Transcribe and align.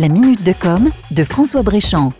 La 0.00 0.08
minute 0.08 0.42
de 0.44 0.54
com 0.58 0.88
de 1.10 1.24
François 1.24 1.62
Bréchamp. 1.62 2.14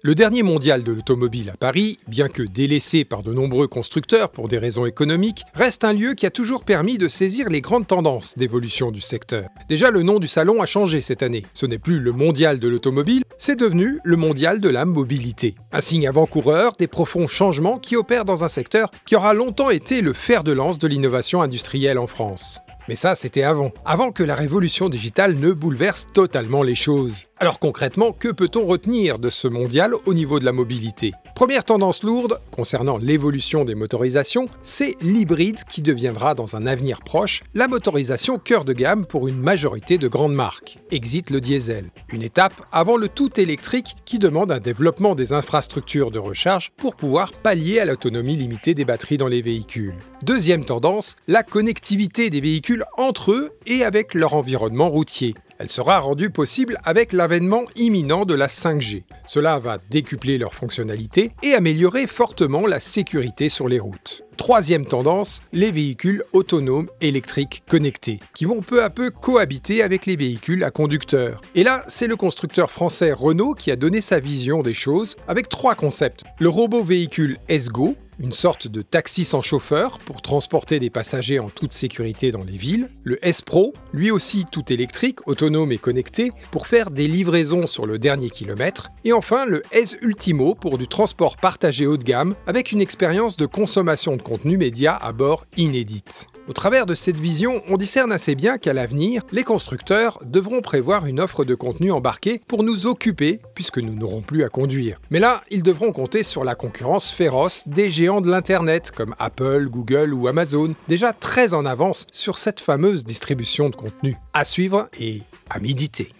Le 0.00 0.14
dernier 0.14 0.42
mondial 0.42 0.82
de 0.82 0.92
l'automobile 0.92 1.50
à 1.50 1.56
Paris, 1.58 1.98
bien 2.08 2.28
que 2.28 2.42
délaissé 2.42 3.04
par 3.04 3.22
de 3.22 3.34
nombreux 3.34 3.68
constructeurs 3.68 4.30
pour 4.30 4.48
des 4.48 4.56
raisons 4.56 4.86
économiques, 4.86 5.42
reste 5.52 5.84
un 5.84 5.92
lieu 5.92 6.14
qui 6.14 6.24
a 6.24 6.30
toujours 6.30 6.64
permis 6.64 6.96
de 6.96 7.08
saisir 7.08 7.50
les 7.50 7.60
grandes 7.60 7.86
tendances 7.86 8.38
d'évolution 8.38 8.90
du 8.90 9.02
secteur. 9.02 9.50
Déjà, 9.68 9.90
le 9.90 10.02
nom 10.02 10.18
du 10.18 10.28
salon 10.28 10.62
a 10.62 10.66
changé 10.66 11.02
cette 11.02 11.22
année. 11.22 11.44
Ce 11.52 11.66
n'est 11.66 11.78
plus 11.78 11.98
le 11.98 12.12
mondial 12.12 12.58
de 12.58 12.68
l'automobile, 12.68 13.22
c'est 13.36 13.60
devenu 13.60 13.98
le 14.02 14.16
mondial 14.16 14.58
de 14.58 14.70
la 14.70 14.86
mobilité. 14.86 15.56
Un 15.72 15.82
signe 15.82 16.08
avant-coureur 16.08 16.72
des 16.78 16.86
profonds 16.86 17.26
changements 17.26 17.78
qui 17.78 17.96
opèrent 17.96 18.24
dans 18.24 18.44
un 18.44 18.48
secteur 18.48 18.90
qui 19.04 19.14
aura 19.14 19.34
longtemps 19.34 19.68
été 19.68 20.00
le 20.00 20.14
fer 20.14 20.42
de 20.42 20.52
lance 20.52 20.78
de 20.78 20.88
l'innovation 20.88 21.42
industrielle 21.42 21.98
en 21.98 22.06
France. 22.06 22.60
Mais 22.88 22.94
ça, 22.94 23.14
c'était 23.14 23.42
avant. 23.42 23.72
Avant 23.84 24.12
que 24.12 24.22
la 24.22 24.34
révolution 24.34 24.88
digitale 24.88 25.34
ne 25.34 25.52
bouleverse 25.52 26.06
totalement 26.12 26.62
les 26.62 26.74
choses. 26.74 27.24
Alors 27.38 27.58
concrètement, 27.58 28.12
que 28.12 28.28
peut-on 28.28 28.64
retenir 28.64 29.18
de 29.18 29.28
ce 29.28 29.48
mondial 29.48 29.94
au 30.06 30.14
niveau 30.14 30.38
de 30.38 30.44
la 30.44 30.52
mobilité? 30.52 31.12
Première 31.36 31.64
tendance 31.64 32.02
lourde 32.02 32.40
concernant 32.50 32.96
l'évolution 32.96 33.66
des 33.66 33.74
motorisations, 33.74 34.46
c'est 34.62 34.96
l'hybride 35.02 35.64
qui 35.68 35.82
deviendra 35.82 36.34
dans 36.34 36.56
un 36.56 36.66
avenir 36.66 37.02
proche 37.02 37.42
la 37.52 37.68
motorisation 37.68 38.38
cœur 38.38 38.64
de 38.64 38.72
gamme 38.72 39.04
pour 39.04 39.28
une 39.28 39.38
majorité 39.38 39.98
de 39.98 40.08
grandes 40.08 40.32
marques. 40.32 40.78
Exit 40.90 41.28
le 41.28 41.42
diesel, 41.42 41.90
une 42.08 42.22
étape 42.22 42.54
avant 42.72 42.96
le 42.96 43.10
tout 43.10 43.38
électrique 43.38 43.96
qui 44.06 44.18
demande 44.18 44.50
un 44.50 44.60
développement 44.60 45.14
des 45.14 45.34
infrastructures 45.34 46.10
de 46.10 46.18
recharge 46.18 46.72
pour 46.78 46.96
pouvoir 46.96 47.32
pallier 47.32 47.80
à 47.80 47.84
l'autonomie 47.84 48.36
limitée 48.36 48.72
des 48.72 48.86
batteries 48.86 49.18
dans 49.18 49.28
les 49.28 49.42
véhicules. 49.42 49.92
Deuxième 50.22 50.64
tendance, 50.64 51.16
la 51.28 51.42
connectivité 51.42 52.30
des 52.30 52.40
véhicules 52.40 52.86
entre 52.96 53.32
eux 53.32 53.50
et 53.66 53.84
avec 53.84 54.14
leur 54.14 54.32
environnement 54.32 54.88
routier. 54.88 55.34
Elle 55.58 55.68
sera 55.68 56.00
rendue 56.00 56.30
possible 56.30 56.76
avec 56.84 57.12
l'avènement 57.12 57.64
imminent 57.76 58.24
de 58.24 58.34
la 58.34 58.46
5G. 58.46 59.04
Cela 59.26 59.58
va 59.58 59.78
décupler 59.90 60.36
leurs 60.36 60.54
fonctionnalités 60.54 61.32
et 61.42 61.54
améliorer 61.54 62.06
fortement 62.06 62.66
la 62.66 62.80
sécurité 62.80 63.48
sur 63.48 63.68
les 63.68 63.78
routes. 63.78 64.22
Troisième 64.36 64.84
tendance, 64.84 65.40
les 65.54 65.70
véhicules 65.70 66.22
autonomes 66.34 66.90
électriques 67.00 67.62
connectés, 67.68 68.20
qui 68.34 68.44
vont 68.44 68.60
peu 68.60 68.82
à 68.82 68.90
peu 68.90 69.10
cohabiter 69.10 69.82
avec 69.82 70.04
les 70.04 70.16
véhicules 70.16 70.62
à 70.62 70.70
conducteur. 70.70 71.40
Et 71.54 71.64
là, 71.64 71.84
c'est 71.88 72.06
le 72.06 72.16
constructeur 72.16 72.70
français 72.70 73.12
Renault 73.12 73.54
qui 73.54 73.70
a 73.70 73.76
donné 73.76 74.02
sa 74.02 74.20
vision 74.20 74.62
des 74.62 74.74
choses 74.74 75.16
avec 75.26 75.48
trois 75.48 75.74
concepts. 75.74 76.24
Le 76.38 76.50
robot 76.50 76.84
véhicule 76.84 77.38
Esgo, 77.48 77.96
une 78.18 78.32
sorte 78.32 78.68
de 78.68 78.82
taxi 78.82 79.24
sans 79.24 79.42
chauffeur 79.42 79.98
pour 79.98 80.22
transporter 80.22 80.78
des 80.78 80.90
passagers 80.90 81.38
en 81.38 81.50
toute 81.50 81.72
sécurité 81.72 82.30
dans 82.30 82.44
les 82.44 82.56
villes, 82.56 82.88
le 83.02 83.24
S-Pro, 83.26 83.74
lui 83.92 84.10
aussi 84.10 84.44
tout 84.50 84.72
électrique, 84.72 85.26
autonome 85.26 85.72
et 85.72 85.78
connecté, 85.78 86.32
pour 86.50 86.66
faire 86.66 86.90
des 86.90 87.08
livraisons 87.08 87.66
sur 87.66 87.86
le 87.86 87.98
dernier 87.98 88.30
kilomètre, 88.30 88.90
et 89.04 89.12
enfin 89.12 89.46
le 89.46 89.62
S 89.72 89.96
Ultimo 90.02 90.54
pour 90.54 90.78
du 90.78 90.88
transport 90.88 91.36
partagé 91.36 91.86
haut 91.86 91.96
de 91.96 92.04
gamme 92.04 92.34
avec 92.46 92.72
une 92.72 92.80
expérience 92.80 93.36
de 93.36 93.46
consommation 93.46 94.16
de 94.16 94.22
contenu 94.22 94.56
média 94.56 94.96
à 94.96 95.12
bord 95.12 95.44
inédite. 95.56 96.26
Au 96.48 96.52
travers 96.52 96.86
de 96.86 96.94
cette 96.94 97.16
vision, 97.16 97.60
on 97.68 97.76
discerne 97.76 98.12
assez 98.12 98.36
bien 98.36 98.56
qu'à 98.56 98.72
l'avenir, 98.72 99.24
les 99.32 99.42
constructeurs 99.42 100.20
devront 100.24 100.60
prévoir 100.60 101.06
une 101.06 101.18
offre 101.18 101.44
de 101.44 101.56
contenu 101.56 101.90
embarqué 101.90 102.40
pour 102.46 102.62
nous 102.62 102.86
occuper, 102.86 103.40
puisque 103.56 103.78
nous 103.78 103.94
n'aurons 103.94 104.20
plus 104.20 104.44
à 104.44 104.48
conduire. 104.48 105.00
Mais 105.10 105.18
là, 105.18 105.42
ils 105.50 105.64
devront 105.64 105.90
compter 105.90 106.22
sur 106.22 106.44
la 106.44 106.54
concurrence 106.54 107.10
féroce 107.10 107.64
des 107.66 107.90
géants 107.90 108.20
de 108.20 108.30
l'Internet, 108.30 108.92
comme 108.96 109.16
Apple, 109.18 109.66
Google 109.68 110.14
ou 110.14 110.28
Amazon, 110.28 110.76
déjà 110.86 111.12
très 111.12 111.52
en 111.52 111.66
avance 111.66 112.06
sur 112.12 112.38
cette 112.38 112.60
fameuse 112.60 113.02
distribution 113.02 113.68
de 113.68 113.74
contenu. 113.74 114.14
À 114.32 114.44
suivre 114.44 114.88
et 115.00 115.22
à 115.50 115.58
méditer. 115.58 116.12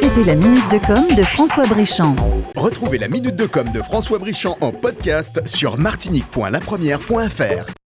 C'était 0.00 0.22
la 0.22 0.36
minute 0.36 0.70
de 0.70 0.78
com 0.78 1.08
de 1.16 1.24
François 1.24 1.66
Bréchamp. 1.66 2.14
Retrouvez 2.54 2.98
la 2.98 3.08
minute 3.08 3.34
de 3.34 3.46
com 3.46 3.68
de 3.70 3.82
François 3.82 4.18
Brichand 4.18 4.56
en 4.60 4.70
podcast 4.70 5.40
sur 5.46 5.78
martinique.lapremière.fr. 5.78 7.83